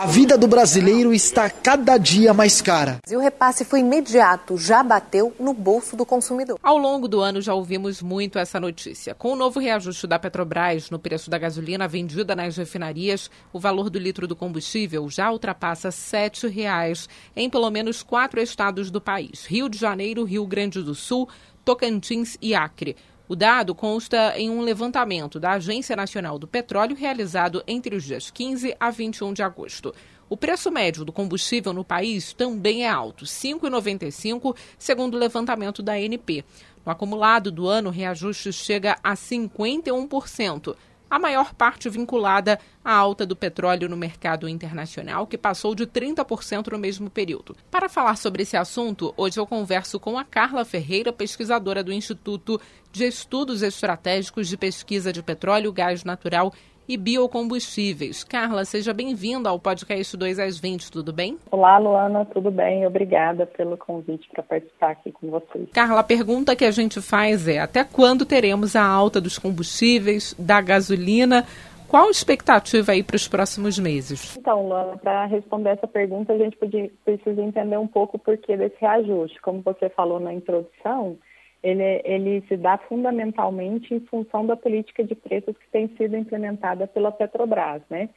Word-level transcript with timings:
A 0.00 0.06
vida 0.06 0.38
do 0.38 0.48
brasileiro 0.48 1.12
está 1.12 1.50
cada 1.50 1.98
dia 1.98 2.32
mais 2.32 2.62
cara. 2.62 3.00
E 3.06 3.14
o 3.14 3.20
repasse 3.20 3.66
foi 3.66 3.80
imediato, 3.80 4.56
já 4.56 4.82
bateu 4.82 5.34
no 5.38 5.52
bolso 5.52 5.94
do 5.94 6.06
consumidor. 6.06 6.58
Ao 6.62 6.78
longo 6.78 7.06
do 7.06 7.20
ano 7.20 7.42
já 7.42 7.52
ouvimos 7.52 8.00
muito 8.00 8.38
essa 8.38 8.58
notícia. 8.58 9.14
Com 9.14 9.34
o 9.34 9.36
novo 9.36 9.60
reajuste 9.60 10.06
da 10.06 10.18
Petrobras 10.18 10.88
no 10.88 10.98
preço 10.98 11.28
da 11.28 11.36
gasolina 11.36 11.86
vendida 11.86 12.34
nas 12.34 12.56
refinarias, 12.56 13.30
o 13.52 13.60
valor 13.60 13.90
do 13.90 13.98
litro 13.98 14.26
do 14.26 14.34
combustível 14.34 15.06
já 15.10 15.30
ultrapassa 15.30 15.88
R$ 15.88 15.94
7,00 15.94 17.06
em 17.36 17.50
pelo 17.50 17.70
menos 17.70 18.02
quatro 18.02 18.40
estados 18.40 18.90
do 18.90 19.02
país: 19.02 19.44
Rio 19.44 19.68
de 19.68 19.76
Janeiro, 19.76 20.24
Rio 20.24 20.46
Grande 20.46 20.82
do 20.82 20.94
Sul, 20.94 21.28
Tocantins 21.62 22.38
e 22.40 22.54
Acre. 22.54 22.96
O 23.30 23.36
dado 23.36 23.76
consta 23.76 24.36
em 24.36 24.50
um 24.50 24.60
levantamento 24.60 25.38
da 25.38 25.52
Agência 25.52 25.94
Nacional 25.94 26.36
do 26.36 26.48
Petróleo 26.48 26.96
realizado 26.96 27.62
entre 27.64 27.94
os 27.94 28.02
dias 28.02 28.28
15 28.28 28.74
a 28.80 28.90
21 28.90 29.32
de 29.32 29.40
agosto. 29.40 29.94
O 30.28 30.36
preço 30.36 30.68
médio 30.68 31.04
do 31.04 31.12
combustível 31.12 31.72
no 31.72 31.84
país 31.84 32.32
também 32.32 32.84
é 32.84 32.88
alto, 32.88 33.24
R$ 33.24 33.30
5,95, 33.30 34.56
segundo 34.76 35.14
o 35.14 35.16
levantamento 35.16 35.80
da 35.80 35.92
ANP. 35.92 36.44
No 36.84 36.90
acumulado 36.90 37.52
do 37.52 37.68
ano, 37.68 37.90
o 37.90 37.92
reajuste 37.92 38.52
chega 38.52 38.98
a 39.00 39.14
51% 39.14 40.74
a 41.10 41.18
maior 41.18 41.52
parte 41.52 41.90
vinculada 41.90 42.58
à 42.84 42.94
alta 42.94 43.26
do 43.26 43.34
petróleo 43.34 43.88
no 43.88 43.96
mercado 43.96 44.48
internacional, 44.48 45.26
que 45.26 45.36
passou 45.36 45.74
de 45.74 45.86
30% 45.86 46.68
no 46.68 46.78
mesmo 46.78 47.10
período. 47.10 47.56
Para 47.70 47.88
falar 47.88 48.16
sobre 48.16 48.44
esse 48.44 48.56
assunto, 48.56 49.12
hoje 49.16 49.40
eu 49.40 49.46
converso 49.46 49.98
com 49.98 50.16
a 50.16 50.24
Carla 50.24 50.64
Ferreira, 50.64 51.12
pesquisadora 51.12 51.82
do 51.82 51.92
Instituto 51.92 52.60
de 52.92 53.04
Estudos 53.04 53.62
Estratégicos 53.62 54.48
de 54.48 54.56
Pesquisa 54.56 55.12
de 55.12 55.22
Petróleo, 55.22 55.72
Gás 55.72 56.04
Natural 56.04 56.52
e 56.90 56.96
biocombustíveis. 56.96 58.24
Carla, 58.24 58.64
seja 58.64 58.92
bem-vinda 58.92 59.48
ao 59.48 59.60
podcast 59.60 60.16
2 60.16 60.40
às 60.40 60.58
20, 60.58 60.90
tudo 60.90 61.12
bem? 61.12 61.38
Olá, 61.48 61.78
Luana, 61.78 62.24
tudo 62.24 62.50
bem? 62.50 62.84
Obrigada 62.84 63.46
pelo 63.46 63.76
convite 63.76 64.28
para 64.32 64.42
participar 64.42 64.90
aqui 64.90 65.12
com 65.12 65.30
vocês. 65.30 65.68
Carla, 65.72 66.00
a 66.00 66.02
pergunta 66.02 66.56
que 66.56 66.64
a 66.64 66.70
gente 66.72 67.00
faz 67.00 67.46
é: 67.46 67.60
até 67.60 67.84
quando 67.84 68.26
teremos 68.26 68.74
a 68.74 68.84
alta 68.84 69.20
dos 69.20 69.38
combustíveis, 69.38 70.34
da 70.36 70.60
gasolina? 70.60 71.46
Qual 71.86 72.08
a 72.08 72.10
expectativa 72.10 72.92
aí 72.92 73.02
para 73.04 73.16
os 73.16 73.26
próximos 73.28 73.78
meses? 73.78 74.36
Então, 74.36 74.68
Luana, 74.68 74.96
para 74.96 75.26
responder 75.26 75.70
essa 75.70 75.86
pergunta, 75.86 76.32
a 76.32 76.38
gente 76.38 76.56
podia, 76.56 76.90
precisa 77.04 77.40
entender 77.40 77.78
um 77.78 77.86
pouco 77.86 78.16
o 78.16 78.20
porquê 78.20 78.56
desse 78.56 78.76
reajuste. 78.80 79.40
Como 79.42 79.60
você 79.60 79.88
falou 79.88 80.18
na 80.18 80.32
introdução, 80.32 81.16
ele, 81.62 82.02
ele 82.04 82.40
se 82.48 82.56
dá 82.56 82.78
fundamentalmente 82.78 83.94
em 83.94 84.00
função 84.00 84.46
da 84.46 84.56
política 84.56 85.04
de 85.04 85.14
preços 85.14 85.56
que 85.56 85.68
tem 85.70 85.88
sido 85.96 86.16
implementada 86.16 86.86
pela 86.86 87.12
Petrobras, 87.12 87.82
né? 87.90 88.08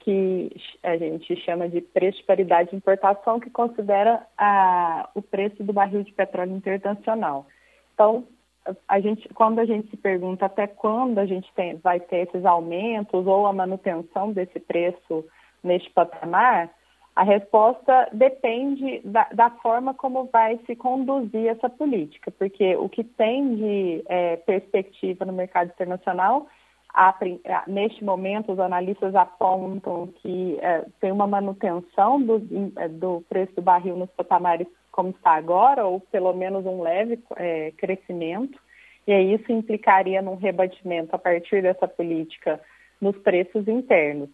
que 0.00 0.50
a 0.82 0.96
gente 0.96 1.36
chama 1.44 1.68
de 1.68 1.80
preço 1.80 2.18
de 2.18 2.24
paridade 2.24 2.70
de 2.70 2.76
importação, 2.76 3.38
que 3.38 3.50
considera 3.50 4.26
a, 4.38 5.10
o 5.14 5.20
preço 5.20 5.62
do 5.62 5.72
barril 5.72 6.02
de 6.02 6.12
petróleo 6.12 6.56
internacional. 6.56 7.46
Então, 7.92 8.24
a 8.86 9.00
gente, 9.00 9.28
quando 9.30 9.58
a 9.58 9.64
gente 9.64 9.90
se 9.90 9.96
pergunta 9.96 10.46
até 10.46 10.66
quando 10.66 11.18
a 11.18 11.26
gente 11.26 11.52
tem, 11.54 11.76
vai 11.76 12.00
ter 12.00 12.28
esses 12.28 12.44
aumentos 12.44 13.26
ou 13.26 13.46
a 13.46 13.52
manutenção 13.52 14.32
desse 14.32 14.58
preço 14.60 15.24
neste 15.62 15.90
patamar, 15.90 16.70
a 17.18 17.24
resposta 17.24 18.08
depende 18.12 19.00
da, 19.04 19.26
da, 19.34 19.50
forma 19.50 19.92
como 19.92 20.26
vai 20.26 20.56
se 20.66 20.76
conduzir 20.76 21.48
essa 21.48 21.68
política, 21.68 22.30
porque 22.30 22.76
o 22.76 22.88
que 22.88 23.02
tem 23.02 23.56
de 23.56 24.04
é, 24.06 24.36
perspectiva 24.36 25.24
no 25.24 25.32
mercado 25.32 25.72
internacional, 25.72 26.46
a, 26.94 27.12
neste 27.66 28.04
momento, 28.04 28.52
os 28.52 28.60
analistas 28.60 29.16
apontam 29.16 30.06
que 30.22 30.60
é, 30.62 30.86
tem 31.00 31.10
uma 31.10 31.26
manutenção 31.26 32.22
do, 32.22 32.40
é, 32.76 32.86
do, 32.86 33.24
preço 33.28 33.52
do 33.56 33.62
barril 33.62 33.96
nos 33.96 34.10
patamares 34.10 34.68
como 34.92 35.10
está 35.10 35.32
agora, 35.32 35.84
ou 35.84 35.98
pelo 35.98 36.32
menos 36.32 36.64
um 36.66 36.82
leve 36.82 37.18
é, 37.34 37.72
crescimento, 37.72 38.60
e 39.08 39.34
isso 39.34 39.50
implicaria 39.50 40.22
num 40.22 40.36
rebatimento 40.36 41.16
a 41.16 41.18
partir 41.18 41.62
dessa 41.62 41.88
política 41.88 42.60
nos 43.00 43.18
preços 43.18 43.66
internos. 43.66 44.30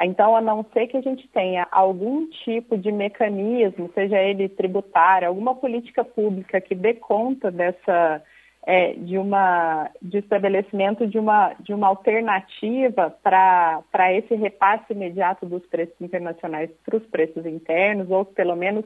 Então, 0.00 0.36
a 0.36 0.40
não 0.40 0.64
ser 0.72 0.86
que 0.86 0.96
a 0.96 1.00
gente 1.00 1.26
tenha 1.28 1.66
algum 1.70 2.26
tipo 2.44 2.76
de 2.78 2.92
mecanismo, 2.92 3.90
seja 3.94 4.18
ele 4.18 4.48
tributário, 4.48 5.26
alguma 5.28 5.54
política 5.54 6.04
pública 6.04 6.60
que 6.60 6.74
dê 6.74 6.94
conta 6.94 7.50
dessa 7.50 8.22
é, 8.66 8.92
de 8.92 9.16
uma 9.16 9.90
de 10.02 10.18
estabelecimento 10.18 11.06
de 11.06 11.18
uma 11.18 11.54
de 11.60 11.72
uma 11.72 11.88
alternativa 11.88 13.10
para 13.22 14.12
esse 14.12 14.34
repasse 14.34 14.92
imediato 14.92 15.46
dos 15.46 15.64
preços 15.66 16.00
internacionais 16.00 16.70
para 16.84 16.96
os 16.96 17.06
preços 17.06 17.46
internos, 17.46 18.10
ou 18.10 18.24
pelo 18.24 18.54
menos 18.54 18.84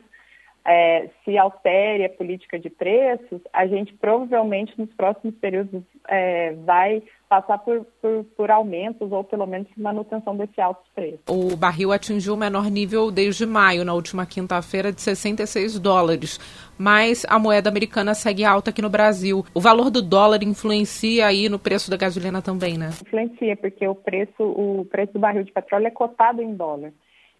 é, 0.67 1.09
se 1.25 1.37
altere 1.37 2.05
a 2.05 2.11
política 2.11 2.59
de 2.59 2.71
preços, 2.71 3.41
a 3.53 3.67
gente 3.67 3.93
provavelmente 3.95 4.73
nos 4.79 4.93
próximos 4.95 5.35
períodos 5.37 5.83
é, 6.09 6.53
vai 6.65 7.03
passar 7.29 7.59
por, 7.59 7.87
por, 8.01 8.25
por, 8.37 8.51
aumentos 8.51 9.11
ou 9.11 9.25
pelo 9.25 9.47
menos 9.47 9.67
manutenção 9.77 10.37
desse 10.37 10.61
alto 10.61 10.83
preço. 10.95 11.21
O 11.29 11.57
barril 11.57 11.91
atingiu 11.91 12.35
o 12.35 12.37
menor 12.37 12.71
nível 12.71 13.11
desde 13.11 13.47
maio, 13.47 13.87
na 13.87 13.95
última 13.95 14.27
quinta-feira, 14.27 14.93
de 14.93 15.01
66 15.01 15.79
dólares. 15.81 16.39
Mas 16.79 17.25
a 17.29 17.39
moeda 17.39 17.71
americana 17.71 18.13
segue 18.13 18.45
alta 18.45 18.69
aqui 18.69 18.83
no 18.83 18.91
Brasil. 18.91 19.45
O 19.55 19.61
valor 19.61 19.91
do 19.91 20.03
dólar 20.03 20.43
influencia 20.43 21.27
aí 21.27 21.49
no 21.49 21.59
preço 21.59 21.91
da 21.91 21.97
gasolina 21.97 22.43
também, 22.43 22.77
né? 22.77 22.91
Influencia, 23.01 23.57
porque 23.57 23.87
o 23.89 23.95
preço, 23.95 24.43
o 24.43 24.85
preço 24.85 25.15
do 25.15 25.19
barril 25.19 25.43
de 25.43 25.53
petróleo 25.53 25.87
é 25.87 25.91
cotado 25.91 26.43
em 26.43 26.55
dólar. 26.55 26.93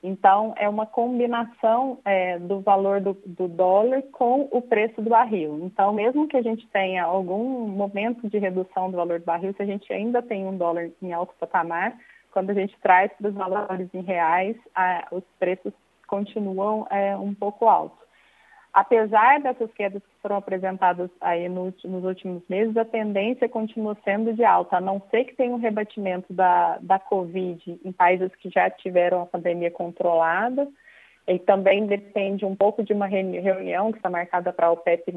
Então, 0.03 0.53
é 0.57 0.69
uma 0.69 0.85
combinação 0.85 1.99
é, 2.05 2.37
do 2.39 2.61
valor 2.61 3.01
do, 3.01 3.17
do, 3.25 3.47
dólar 3.47 4.03
com 4.11 4.49
o 4.51 4.61
preço 4.61 5.01
do 5.01 5.11
barril. 5.11 5.61
Então, 5.63 5.93
mesmo 5.93 6.27
que 6.27 6.37
a 6.37 6.43
gente 6.43 6.67
tenha 6.69 7.05
algum 7.05 7.69
momento 7.69 8.29
de 8.29 8.37
redução 8.39 8.91
do 8.91 8.97
valor 8.97 9.21
do 9.21 9.25
barril, 9.25 9.55
se 9.55 9.63
a 9.63 9.67
gente 9.67 9.93
ainda 9.93 10.21
tem 10.21 10.45
um 10.45 10.57
dólar 10.57 10.91
em 11.01 11.13
alto 11.13 11.33
patamar, 11.39 11.97
quando 12.33 12.51
a 12.51 12.55
gente 12.55 12.77
traz 12.81 13.13
para 13.13 13.29
os 13.29 13.35
valores 13.35 13.89
em 13.95 14.01
reais, 14.01 14.57
a, 14.75 15.07
os 15.13 15.23
preços 15.39 15.73
continuam 16.09 16.85
é, 16.91 17.17
um 17.17 17.33
pouco 17.33 17.69
altos. 17.69 18.03
Apesar 18.73 19.39
dessas 19.41 19.71
quedas 19.75 20.03
que 20.03 20.23
foram 20.23 20.37
apresentadas 20.37 21.11
aí 21.21 21.47
no, 21.47 21.75
nos 21.85 22.05
últimos 22.05 22.43
meses, 22.49 22.75
a 22.77 22.87
tendência 22.87 23.47
continua 23.47 23.95
sendo 24.03 24.33
de 24.33 24.43
alta, 24.45 24.79
a 24.79 24.81
não 24.81 25.03
ser 25.11 25.25
que 25.25 25.37
tenha 25.37 25.55
um 25.55 25.59
rebatimento 25.59 26.33
da, 26.33 26.79
da 26.81 26.99
Covid 26.99 27.79
em 27.85 27.93
países 27.93 28.35
que 28.37 28.49
já 28.49 28.71
tiveram 28.71 29.21
a 29.21 29.27
pandemia 29.27 29.71
controlada. 29.71 30.67
E 31.29 31.39
também 31.39 31.87
depende 31.87 32.45
um 32.45 32.57
pouco 32.57 32.83
de 32.83 32.93
uma 32.93 33.07
reunião 33.07 33.93
que 33.93 33.99
está 33.99 34.11
marcada 34.11 34.53
para 34.53 34.67
a 34.67 34.73
OPEP+, 34.73 35.13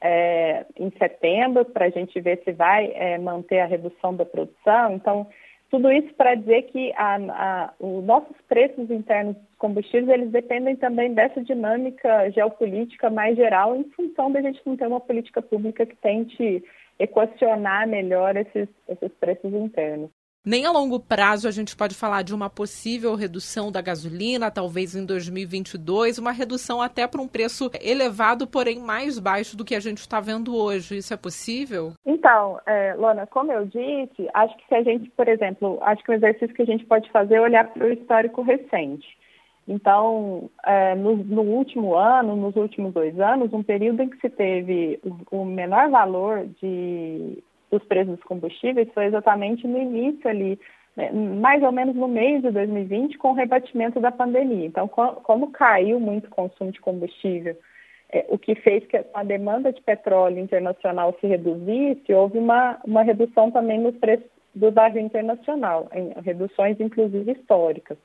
é, 0.00 0.64
em 0.76 0.90
setembro, 0.90 1.64
para 1.64 1.86
a 1.86 1.90
gente 1.90 2.20
ver 2.20 2.40
se 2.44 2.52
vai 2.52 2.92
é, 2.94 3.18
manter 3.18 3.60
a 3.60 3.66
redução 3.66 4.14
da 4.14 4.24
produção. 4.24 4.92
Então, 4.92 5.26
tudo 5.70 5.92
isso 5.92 6.12
para 6.14 6.34
dizer 6.34 6.62
que 6.62 6.92
a, 6.96 7.16
a, 7.16 7.74
os 7.78 8.04
nossos 8.04 8.36
preços 8.48 8.90
internos 8.90 9.36
dos 9.36 9.54
combustíveis, 9.58 10.08
eles 10.08 10.30
dependem 10.30 10.76
também 10.76 11.12
dessa 11.12 11.42
dinâmica 11.42 12.30
geopolítica 12.30 13.10
mais 13.10 13.36
geral, 13.36 13.76
em 13.76 13.84
função 13.90 14.32
da 14.32 14.40
gente 14.40 14.60
não 14.64 14.76
ter 14.76 14.86
uma 14.86 15.00
política 15.00 15.42
pública 15.42 15.84
que 15.84 15.96
tente 15.96 16.64
equacionar 16.98 17.86
melhor 17.86 18.36
esses, 18.36 18.68
esses 18.88 19.12
preços 19.18 19.52
internos. 19.52 20.10
Nem 20.48 20.64
a 20.64 20.72
longo 20.72 20.98
prazo 20.98 21.46
a 21.46 21.50
gente 21.50 21.76
pode 21.76 21.94
falar 21.94 22.22
de 22.22 22.34
uma 22.34 22.48
possível 22.48 23.14
redução 23.14 23.70
da 23.70 23.82
gasolina, 23.82 24.50
talvez 24.50 24.96
em 24.96 25.04
2022, 25.04 26.16
uma 26.16 26.32
redução 26.32 26.80
até 26.80 27.06
para 27.06 27.20
um 27.20 27.28
preço 27.28 27.70
elevado, 27.82 28.46
porém 28.46 28.78
mais 28.78 29.18
baixo 29.18 29.54
do 29.54 29.62
que 29.62 29.74
a 29.74 29.80
gente 29.80 29.98
está 29.98 30.20
vendo 30.20 30.56
hoje. 30.56 30.96
Isso 30.96 31.12
é 31.12 31.18
possível? 31.18 31.92
Então, 32.06 32.58
é, 32.64 32.94
Lona, 32.94 33.26
como 33.26 33.52
eu 33.52 33.66
disse, 33.66 34.26
acho 34.32 34.56
que 34.56 34.66
se 34.66 34.74
a 34.74 34.82
gente, 34.82 35.10
por 35.10 35.28
exemplo, 35.28 35.78
acho 35.82 36.02
que 36.02 36.12
o 36.12 36.14
exercício 36.14 36.54
que 36.54 36.62
a 36.62 36.64
gente 36.64 36.86
pode 36.86 37.10
fazer 37.10 37.34
é 37.34 37.40
olhar 37.42 37.68
para 37.68 37.86
o 37.86 37.92
histórico 37.92 38.40
recente. 38.40 39.06
Então, 39.68 40.48
é, 40.64 40.94
no, 40.94 41.14
no, 41.14 41.42
último 41.42 41.94
ano, 41.94 42.34
nos 42.34 42.56
últimos 42.56 42.94
dois 42.94 43.20
anos, 43.20 43.52
um 43.52 43.62
período 43.62 44.02
em 44.02 44.08
que 44.08 44.18
se 44.18 44.30
teve 44.30 44.98
o, 45.04 45.42
o 45.42 45.44
menor 45.44 45.90
valor 45.90 46.46
de 46.58 47.44
dos 47.70 47.82
preços 47.84 48.16
dos 48.16 48.24
combustíveis 48.24 48.88
foi 48.92 49.06
exatamente 49.06 49.66
no 49.66 49.78
início 49.78 50.28
ali, 50.28 50.58
né, 50.96 51.10
mais 51.12 51.62
ou 51.62 51.72
menos 51.72 51.94
no 51.94 52.08
mês 52.08 52.42
de 52.42 52.50
2020, 52.50 53.18
com 53.18 53.30
o 53.30 53.34
rebatimento 53.34 54.00
da 54.00 54.10
pandemia. 54.10 54.66
Então, 54.66 54.88
como 54.88 55.50
caiu 55.50 56.00
muito 56.00 56.26
o 56.26 56.30
consumo 56.30 56.72
de 56.72 56.80
combustível, 56.80 57.56
é, 58.10 58.24
o 58.28 58.38
que 58.38 58.54
fez 58.54 58.86
que 58.86 59.04
a 59.12 59.22
demanda 59.22 59.72
de 59.72 59.82
petróleo 59.82 60.38
internacional 60.38 61.14
se 61.20 61.26
reduzisse, 61.26 62.12
houve 62.12 62.38
uma, 62.38 62.78
uma 62.84 63.02
redução 63.02 63.50
também 63.50 63.78
nos 63.78 63.96
preços 63.96 64.26
do 64.54 64.70
barril 64.70 65.02
internacional, 65.02 65.88
em 65.92 66.12
reduções 66.22 66.80
inclusive 66.80 67.32
históricas. 67.32 67.98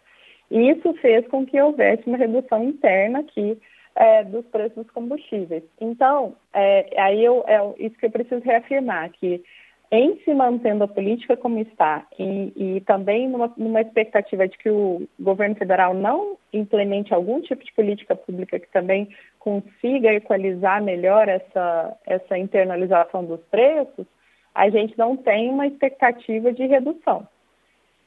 E 0.52 0.70
isso 0.70 0.94
fez 0.96 1.26
com 1.28 1.46
que 1.46 1.60
houvesse 1.60 2.04
uma 2.06 2.18
redução 2.18 2.64
interna 2.64 3.20
aqui 3.20 3.58
é, 3.96 4.24
dos 4.24 4.46
preços 4.46 4.76
dos 4.76 4.92
combustíveis. 4.92 5.64
Então, 5.80 6.36
é, 6.54 6.90
aí 6.98 7.24
eu, 7.24 7.44
é 7.48 7.60
isso 7.78 7.98
que 7.98 8.06
eu 8.06 8.12
preciso 8.12 8.42
reafirmar, 8.44 9.12
que 9.12 9.44
em 9.92 10.20
se 10.24 10.34
mantendo 10.34 10.86
a 10.86 10.88
política 10.88 11.38
como 11.38 11.60
está 11.60 12.08
e, 12.18 12.52
e 12.56 12.82
também 12.82 13.30
numa, 13.30 13.54
numa, 13.56 13.80
expectativa 13.80 14.48
de 14.48 14.58
que 14.58 14.68
o 14.68 15.08
governo 15.20 15.54
federal 15.54 15.94
não 15.94 16.36
implemente 16.52 17.14
algum 17.14 17.40
tipo 17.42 17.64
de 17.64 17.72
política 17.74 18.16
pública 18.16 18.60
que 18.60 18.68
também 18.72 19.08
consiga 19.38 20.12
equalizar 20.12 20.82
melhor 20.82 21.28
essa, 21.28 21.96
essa 22.08 22.36
internalização 22.36 23.24
dos 23.24 23.40
preços, 23.52 24.08
a 24.56 24.68
gente 24.68 24.98
não 24.98 25.16
tem 25.16 25.52
uma 25.52 25.68
expectativa 25.68 26.52
de 26.52 26.66
redução. 26.66 27.28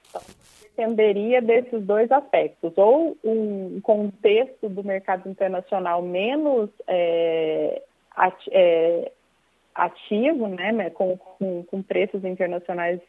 Então, 0.08 0.22
dependeria 0.76 1.40
desses 1.40 1.82
dois 1.84 2.10
aspectos, 2.12 2.72
ou 2.76 3.16
um 3.24 3.80
contexto 3.80 4.68
do 4.68 4.84
mercado 4.84 5.28
internacional 5.28 6.02
menos 6.02 6.68
é, 6.86 7.82
é, 8.50 9.12
ativo, 9.74 10.48
né, 10.48 10.90
com, 10.90 11.16
com, 11.16 11.64
com 11.64 11.82
preços 11.82 12.22
internacionais 12.24 13.00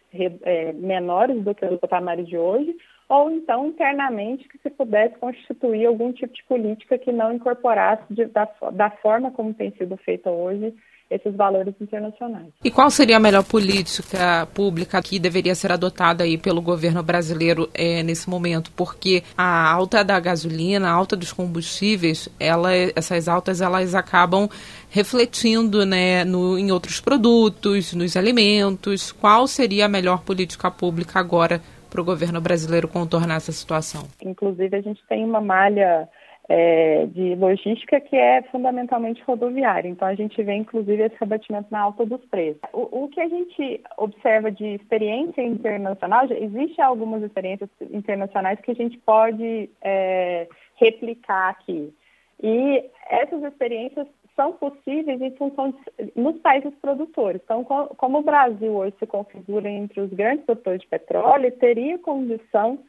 é, 0.44 0.72
menores 0.74 1.44
do 1.44 1.54
que 1.54 1.66
os 1.66 1.80
patamares 1.80 2.28
de 2.28 2.38
hoje, 2.38 2.74
ou 3.10 3.30
então 3.32 3.68
internamente 3.68 4.48
que 4.48 4.58
se 4.60 4.70
pudesse 4.70 5.18
constituir 5.18 5.86
algum 5.86 6.12
tipo 6.12 6.34
de 6.34 6.44
política 6.46 6.98
que 6.98 7.12
não 7.12 7.34
incorporasse 7.34 8.04
de, 8.10 8.26
da, 8.26 8.50
da 8.74 8.90
forma 8.90 9.32
como 9.32 9.54
tem 9.54 9.72
sido 9.72 9.96
feita 9.98 10.30
hoje 10.30 10.74
esses 11.10 11.36
valores 11.36 11.74
internacionais. 11.80 12.48
E 12.64 12.70
qual 12.70 12.90
seria 12.90 13.18
a 13.18 13.20
melhor 13.20 13.44
política 13.44 14.48
pública 14.54 15.02
que 15.02 15.20
deveria 15.20 15.56
ser 15.56 15.72
adotada 15.72 16.24
aí 16.24 16.38
pelo 16.38 16.62
governo 16.62 17.02
brasileiro 17.02 17.70
é, 17.74 18.04
nesse 18.04 18.30
momento? 18.30 18.72
Porque 18.76 19.24
a 19.38 19.72
alta 19.72 20.04
da 20.04 20.20
gasolina, 20.20 20.90
a 20.90 20.92
alta 20.92 21.16
dos 21.16 21.32
combustíveis, 21.32 22.28
ela, 22.40 22.72
essas 22.96 23.28
altas 23.28 23.62
elas 23.62 23.96
acabam 23.96 24.50
refletindo 24.90 25.86
né, 25.86 26.24
no, 26.24 26.58
em 26.58 26.72
outros 26.72 27.00
produtos, 27.00 27.94
nos 27.94 28.18
alimentos. 28.18 29.12
Qual 29.12 29.48
seria 29.48 29.86
a 29.86 29.90
melhor 29.90 30.22
política 30.24 30.70
pública 30.70 31.20
agora 31.20 31.62
para 31.90 32.02
o 32.02 32.04
governo 32.04 32.42
brasileiro 32.42 32.88
contornar 32.88 33.38
essa 33.38 33.52
situação? 33.52 34.08
Inclusive, 34.22 34.76
a 34.76 34.82
gente 34.82 35.02
tem 35.08 35.24
uma 35.24 35.42
malha 35.42 36.08
é, 36.50 37.06
de 37.08 37.36
logística 37.36 38.00
que 38.00 38.16
é 38.16 38.42
fundamentalmente 38.44 39.22
rodoviária. 39.24 39.90
Então, 39.90 40.08
a 40.08 40.16
gente 40.16 40.42
vê, 40.42 40.54
inclusive, 40.54 41.04
esse 41.04 41.16
rebatimento 41.20 41.68
na 41.70 41.82
alta 41.82 42.06
dos 42.06 42.24
preços. 42.26 42.62
O, 42.72 43.04
o 43.04 43.10
que 43.10 43.20
a 43.20 43.28
gente 43.28 43.82
observa 43.98 44.52
de 44.52 44.66
experiência 44.76 45.42
internacional, 45.42 46.26
existem 46.32 46.84
algumas 46.84 47.22
experiências 47.22 47.70
internacionais 47.92 48.60
que 48.62 48.72
a 48.72 48.76
gente 48.76 48.98
pode 49.00 49.70
é, 49.82 50.48
replicar 50.76 51.50
aqui. 51.50 51.94
E 52.42 52.86
essas 53.10 53.44
experiências 53.44 54.08
são 54.36 54.54
possíveis 54.54 55.20
em 55.20 55.32
função 55.32 55.72
de, 55.72 56.12
nos 56.16 56.38
países 56.40 56.74
produtores. 56.80 57.42
Então, 57.44 57.64
como 57.64 58.20
o 58.20 58.24
Brasil 58.24 58.72
hoje 58.74 58.96
se 59.00 59.08
configura 59.08 59.68
entre 59.68 60.00
os 60.00 60.12
grandes 60.12 60.46
produtores 60.46 60.82
de 60.82 60.88
petróleo, 60.88 61.52
teria 61.54 61.98
condição 61.98 62.80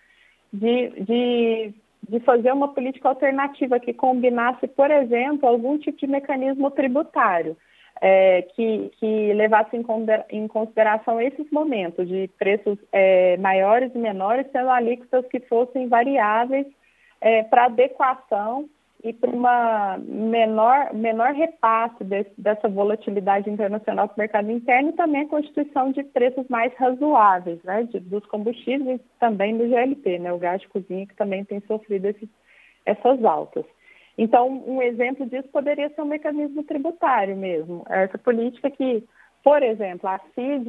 de, 0.53 0.91
de 1.01 1.75
de 2.09 2.21
fazer 2.21 2.53
uma 2.53 2.69
política 2.69 3.09
alternativa 3.09 3.79
que 3.79 3.93
combinasse, 3.93 4.67
por 4.67 4.91
exemplo, 4.91 5.49
algum 5.49 5.79
tipo 5.79 5.99
de 5.99 6.07
mecanismo 6.07 6.71
tributário. 6.71 7.57
É, 8.01 8.43
que, 8.55 8.93
que, 9.01 9.33
levasse 9.33 9.77
em, 10.31 10.47
consideração 10.47 11.21
esses 11.21 11.51
momentos 11.51 12.07
de 12.07 12.31
preços 12.39 12.79
é, 12.93 13.37
maiores 13.39 13.93
e 13.93 13.99
menores, 13.99 14.47
sendo 14.53 14.71
alíquotas 14.71 15.27
que 15.27 15.41
fossem 15.41 15.89
variáveis 15.89 16.65
é, 17.21 17.43
para 17.43 17.65
adequação 17.65 18.69
e 19.03 19.13
para 19.13 19.31
uma 19.31 19.99
menor, 19.99 20.93
menor 20.93 21.33
repasse 21.33 22.03
desse, 22.03 22.33
dessa 22.37 22.69
volatilidade 22.69 23.49
internacional 23.49 24.09
para 24.09 24.17
o 24.17 24.19
mercado 24.19 24.51
interno 24.51 24.91
e 24.91 24.95
também 24.95 25.23
a 25.23 25.29
constituição 25.29 25.93
de 25.93 26.03
preços 26.03 26.47
mais 26.49 26.75
razoáveis 26.75 27.63
né, 27.63 27.85
de, 27.85 28.01
dos 28.01 28.25
combustíveis 28.27 29.01
e 29.01 29.19
também 29.21 29.57
do 29.57 29.69
GLP, 29.69 30.19
né, 30.19 30.33
o 30.33 30.39
gás 30.39 30.61
de 30.61 30.69
cozinha, 30.69 31.07
que 31.07 31.15
também 31.15 31.45
tem 31.45 31.61
sofrido 31.61 32.07
esses, 32.07 32.29
essas 32.85 33.25
altas. 33.25 33.65
Então, 34.17 34.65
um 34.67 34.83
exemplo 34.83 35.27
disso 35.27 35.49
poderia 35.53 35.89
ser 35.91 36.03
um 36.03 36.07
mecanismo 36.07 36.65
tributário 36.65 37.37
mesmo. 37.37 37.85
Essa 37.89 38.19
política 38.19 38.69
que 38.69 39.05
por 39.43 39.63
exemplo, 39.63 40.09
a 40.09 40.21
CID, 40.35 40.67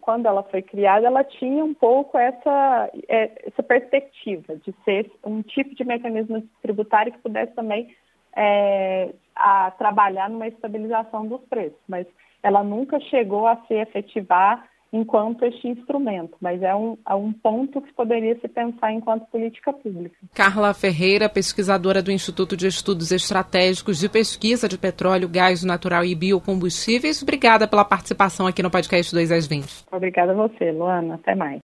quando 0.00 0.26
ela 0.26 0.42
foi 0.42 0.60
criada, 0.60 1.06
ela 1.06 1.24
tinha 1.24 1.64
um 1.64 1.72
pouco 1.72 2.18
essa, 2.18 2.90
é, 3.08 3.46
essa 3.46 3.62
perspectiva 3.62 4.56
de 4.56 4.74
ser 4.84 5.10
um 5.24 5.40
tipo 5.42 5.74
de 5.74 5.84
mecanismo 5.84 6.42
tributário 6.60 7.12
que 7.12 7.18
pudesse 7.18 7.54
também 7.54 7.94
é, 8.36 9.14
a 9.34 9.70
trabalhar 9.72 10.28
numa 10.28 10.48
estabilização 10.48 11.26
dos 11.26 11.40
preços, 11.42 11.78
mas 11.88 12.06
ela 12.42 12.62
nunca 12.62 13.00
chegou 13.00 13.46
a 13.46 13.56
se 13.66 13.74
efetivar 13.74 14.67
enquanto 14.92 15.44
este 15.44 15.68
instrumento, 15.68 16.36
mas 16.40 16.62
é 16.62 16.74
um, 16.74 16.96
é 17.08 17.14
um 17.14 17.32
ponto 17.32 17.80
que 17.80 17.92
poderia 17.92 18.38
se 18.40 18.48
pensar 18.48 18.92
enquanto 18.92 19.26
política 19.26 19.72
pública. 19.72 20.16
Carla 20.34 20.72
Ferreira, 20.72 21.28
pesquisadora 21.28 22.02
do 22.02 22.10
Instituto 22.10 22.56
de 22.56 22.66
Estudos 22.66 23.12
Estratégicos 23.12 23.98
de 23.98 24.08
Pesquisa 24.08 24.68
de 24.68 24.78
Petróleo, 24.78 25.28
Gás 25.28 25.62
Natural 25.62 26.04
e 26.04 26.14
Biocombustíveis, 26.14 27.22
obrigada 27.22 27.68
pela 27.68 27.84
participação 27.84 28.46
aqui 28.46 28.62
no 28.62 28.70
podcast 28.70 29.14
2 29.14 29.32
às 29.32 29.46
20. 29.46 29.86
Obrigada 29.92 30.32
a 30.32 30.34
você, 30.34 30.72
Luana. 30.72 31.16
Até 31.16 31.34
mais. 31.34 31.60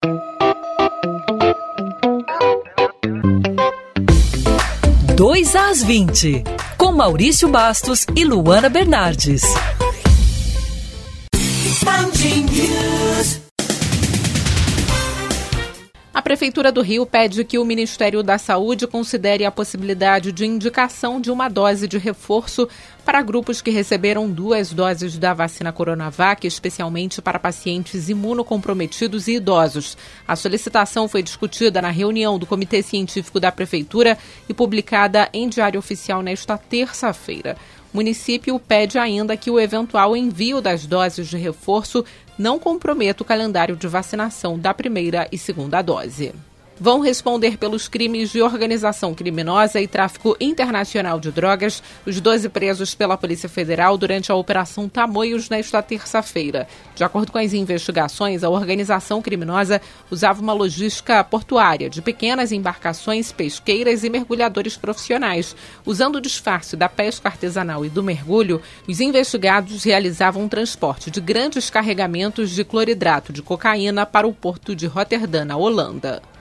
2 5.17 5.57
às 5.57 5.83
20, 5.83 6.43
com 6.77 6.91
Maurício 6.93 7.49
Bastos 7.49 8.05
e 8.17 8.25
Luana 8.25 8.69
Bernardes. 8.69 9.43
Prefeitura 16.25 16.73
do 16.73 16.81
Rio 16.81 17.05
pede 17.05 17.45
que 17.45 17.59
o 17.59 17.67
Ministério 17.67 18.23
da 18.23 18.39
Saúde 18.39 18.87
considere 18.87 19.45
a 19.45 19.51
possibilidade 19.51 20.33
de 20.33 20.47
indicação 20.47 21.21
de 21.21 21.31
uma 21.31 21.51
dose 21.51 21.87
de 21.87 21.99
reforço 21.99 22.67
para 23.05 23.23
grupos 23.23 23.61
que 23.61 23.71
receberam 23.71 24.31
duas 24.31 24.73
doses 24.73 25.19
da 25.19 25.35
vacina 25.35 25.73
Coronavac, 25.73 26.47
especialmente 26.47 27.21
para 27.21 27.39
pacientes 27.39 28.09
imunocomprometidos 28.09 29.29
e 29.29 29.35
idosos. 29.35 29.97
A 30.27 30.35
solicitação 30.35 31.07
foi 31.07 31.23
discutida 31.23 31.83
na 31.83 31.91
reunião 31.91 32.39
do 32.39 32.47
Comitê 32.47 32.83
Científico 32.83 33.39
da 33.39 33.53
Prefeitura 33.53 34.17
e 34.49 34.55
publicada 34.55 35.29
em 35.33 35.49
Diário 35.49 35.79
Oficial 35.79 36.23
nesta 36.23 36.57
terça-feira. 36.57 37.57
O 37.93 37.97
município 37.99 38.59
pede 38.59 38.99
ainda 38.99 39.37
que 39.37 39.51
o 39.51 39.61
eventual 39.61 40.17
envio 40.17 40.61
das 40.61 40.87
doses 40.87 41.29
de 41.29 41.37
reforço 41.37 42.05
não 42.39 42.59
comprometa 42.59 43.23
o 43.23 43.27
calendário 43.27 43.77
de 43.77 43.87
vacinação 43.87 44.59
da 44.59 44.73
primeira 44.73 45.29
e 45.31 45.37
segunda 45.37 45.83
dose 45.83 46.33
vão 46.79 47.01
responder 47.01 47.57
pelos 47.57 47.89
crimes 47.89 48.31
de 48.31 48.43
organização 48.43 49.15
criminosa 49.15 49.81
e 49.81 49.87
tráfico 49.87 50.37
internacional 50.41 51.21
de 51.21 51.31
drogas 51.31 51.83
os 52.07 52.21
12 52.21 52.49
presos 52.49 52.95
pela 52.95 53.17
Polícia 53.17 53.49
Federal 53.49 53.97
durante 53.97 54.33
a 54.33 54.35
Operação 54.35 54.89
Tamoios 54.89 55.49
nesta 55.49 55.83
terça-feira. 55.83 56.67
De 56.95 57.05
acordo 57.05 57.31
com 57.31 57.39
as 57.39 57.53
investigações, 57.53 58.43
a 58.43 58.51
organização 58.51 59.23
criminosa 59.23 59.81
usava 60.11 60.43
uma 60.43 60.53
logística 60.53 61.23
portuária 61.23 61.89
de 61.89 62.03
pequenas 62.03 62.53
embarcações 62.53 63.33
pesqueiras 63.33 64.05
e 64.05 64.11
mergulhadores 64.11 64.77
profissionais. 64.77 65.55
Usando 65.87 66.17
o 66.17 66.21
disfarce 66.21 66.77
da 66.77 66.89
pesca 66.89 67.29
artesanal 67.29 67.85
e 67.85 67.89
do 67.89 68.03
mergulho, 68.03 68.61
os 68.89 69.01
investigados 69.01 69.85
realizavam 69.85 70.43
um 70.43 70.49
transporte 70.49 71.11
de 71.11 71.21
grandes 71.21 71.71
carregamentos 71.71 72.51
de 72.51 72.65
cloridrato 72.65 73.33
de 73.33 73.43
cocaína 73.43 74.05
para 74.05 74.27
o 74.27 74.35
porto 74.35 74.75
de 74.75 74.87
Roterdã, 74.87 75.45
na 75.45 75.57
Holanda. 75.57 76.34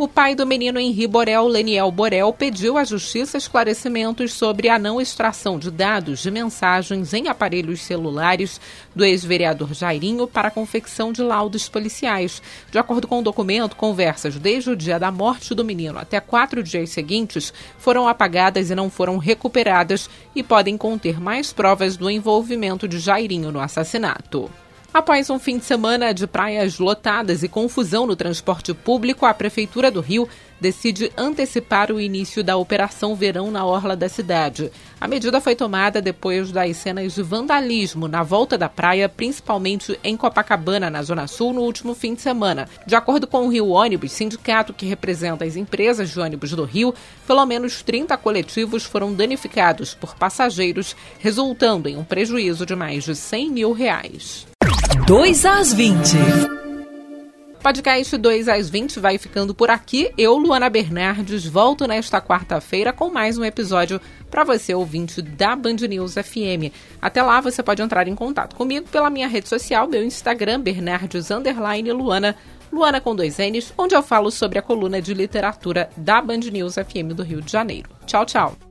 O 0.00 0.08
pai 0.08 0.34
do 0.34 0.46
menino 0.46 0.80
Henri 0.80 1.06
Borel, 1.06 1.46
Leniel 1.46 1.92
Borel, 1.92 2.32
pediu 2.32 2.78
à 2.78 2.84
justiça 2.84 3.36
esclarecimentos 3.36 4.32
sobre 4.32 4.70
a 4.70 4.78
não 4.78 4.98
extração 4.98 5.58
de 5.58 5.70
dados 5.70 6.20
de 6.20 6.30
mensagens 6.30 7.12
em 7.12 7.28
aparelhos 7.28 7.82
celulares 7.82 8.58
do 8.96 9.04
ex-vereador 9.04 9.74
Jairinho 9.74 10.26
para 10.26 10.48
a 10.48 10.50
confecção 10.50 11.12
de 11.12 11.20
laudos 11.20 11.68
policiais. 11.68 12.40
De 12.70 12.78
acordo 12.78 13.06
com 13.06 13.18
o 13.18 13.22
documento, 13.22 13.76
conversas 13.76 14.36
desde 14.36 14.70
o 14.70 14.76
dia 14.76 14.98
da 14.98 15.12
morte 15.12 15.54
do 15.54 15.66
menino 15.66 15.98
até 15.98 16.18
quatro 16.18 16.62
dias 16.62 16.88
seguintes 16.88 17.52
foram 17.76 18.08
apagadas 18.08 18.70
e 18.70 18.74
não 18.74 18.88
foram 18.88 19.18
recuperadas 19.18 20.08
e 20.34 20.42
podem 20.42 20.78
conter 20.78 21.20
mais 21.20 21.52
provas 21.52 21.98
do 21.98 22.08
envolvimento 22.08 22.88
de 22.88 22.98
Jairinho 22.98 23.52
no 23.52 23.60
assassinato. 23.60 24.50
Após 24.92 25.30
um 25.30 25.38
fim 25.38 25.56
de 25.56 25.64
semana 25.64 26.12
de 26.12 26.26
praias 26.26 26.80
lotadas 26.80 27.44
e 27.44 27.48
confusão 27.48 28.06
no 28.06 28.16
transporte 28.16 28.74
público, 28.74 29.24
a 29.24 29.32
Prefeitura 29.32 29.88
do 29.88 30.00
Rio 30.00 30.28
decide 30.60 31.12
antecipar 31.16 31.92
o 31.92 32.00
início 32.00 32.42
da 32.42 32.56
Operação 32.56 33.14
Verão 33.14 33.52
na 33.52 33.64
orla 33.64 33.94
da 33.94 34.08
cidade. 34.08 34.68
A 35.00 35.06
medida 35.06 35.40
foi 35.40 35.54
tomada 35.54 36.02
depois 36.02 36.50
das 36.50 36.76
cenas 36.76 37.14
de 37.14 37.22
vandalismo 37.22 38.08
na 38.08 38.24
volta 38.24 38.58
da 38.58 38.68
praia, 38.68 39.08
principalmente 39.08 39.96
em 40.02 40.16
Copacabana, 40.16 40.90
na 40.90 41.04
Zona 41.04 41.28
Sul, 41.28 41.52
no 41.52 41.62
último 41.62 41.94
fim 41.94 42.12
de 42.12 42.20
semana. 42.20 42.68
De 42.84 42.96
acordo 42.96 43.28
com 43.28 43.46
o 43.46 43.48
Rio 43.48 43.68
Ônibus, 43.68 44.10
sindicato 44.10 44.74
que 44.74 44.86
representa 44.86 45.44
as 45.44 45.54
empresas 45.54 46.10
de 46.10 46.18
ônibus 46.18 46.50
do 46.50 46.64
Rio, 46.64 46.92
pelo 47.28 47.46
menos 47.46 47.80
30 47.80 48.16
coletivos 48.16 48.82
foram 48.82 49.14
danificados 49.14 49.94
por 49.94 50.16
passageiros, 50.16 50.96
resultando 51.20 51.88
em 51.88 51.96
um 51.96 52.02
prejuízo 52.02 52.66
de 52.66 52.74
mais 52.74 53.04
de 53.04 53.14
100 53.14 53.50
mil 53.50 53.72
reais. 53.72 54.49
2 55.06 55.44
às 55.44 55.72
20. 55.72 56.16
Podcast 57.62 58.16
2 58.16 58.48
às 58.48 58.70
20 58.70 59.00
vai 59.00 59.18
ficando 59.18 59.54
por 59.54 59.70
aqui. 59.70 60.10
Eu, 60.16 60.36
Luana 60.36 60.70
Bernardes, 60.70 61.44
volto 61.46 61.86
nesta 61.86 62.20
quarta-feira 62.20 62.92
com 62.92 63.10
mais 63.10 63.36
um 63.36 63.44
episódio 63.44 64.00
para 64.30 64.44
você, 64.44 64.74
ouvinte 64.74 65.20
da 65.20 65.54
Band 65.56 65.76
News 65.88 66.14
FM. 66.14 66.72
Até 67.00 67.22
lá, 67.22 67.40
você 67.40 67.62
pode 67.62 67.82
entrar 67.82 68.08
em 68.08 68.14
contato 68.14 68.56
comigo 68.56 68.88
pela 68.88 69.10
minha 69.10 69.28
rede 69.28 69.48
social, 69.48 69.88
meu 69.88 70.04
Instagram, 70.04 70.60
Bernardes 70.60 71.28
Luana, 71.92 72.36
Luana 72.72 73.00
com 73.00 73.14
dois 73.14 73.38
N's, 73.38 73.72
onde 73.76 73.94
eu 73.94 74.02
falo 74.02 74.30
sobre 74.30 74.58
a 74.58 74.62
coluna 74.62 75.02
de 75.02 75.12
literatura 75.12 75.90
da 75.96 76.20
Band 76.22 76.38
News 76.52 76.74
FM 76.74 77.14
do 77.14 77.22
Rio 77.22 77.42
de 77.42 77.50
Janeiro. 77.50 77.90
Tchau, 78.06 78.24
tchau. 78.24 78.69